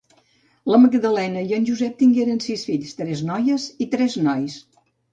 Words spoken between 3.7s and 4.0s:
i